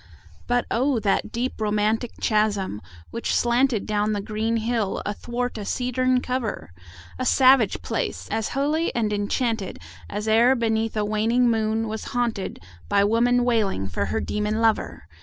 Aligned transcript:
But 0.47 0.65
O, 0.71 0.97
that 0.97 1.31
deep 1.31 1.61
romantic 1.61 2.13
chasm 2.19 2.81
which 3.11 3.35
slanted 3.35 3.85
Down 3.85 4.13
the 4.13 4.19
green 4.21 4.57
hill 4.57 4.99
athwart 5.05 5.59
a 5.59 5.63
cedarn 5.63 6.21
cover! 6.21 6.73
A 7.19 7.23
savage 7.27 7.83
place! 7.83 8.27
as 8.31 8.49
holy 8.57 8.89
and 8.95 9.13
enchanted 9.13 9.77
As 10.09 10.27
e'er 10.27 10.55
beneath 10.55 10.97
a 10.97 11.05
waning 11.05 11.51
moon 11.51 11.87
was 11.87 12.05
haunted 12.17 12.57
15 12.59 12.69
By 12.89 13.03
woman 13.03 13.45
wailing 13.45 13.87
for 13.89 14.07
her 14.07 14.19
demon 14.19 14.59
lover! 14.59 15.05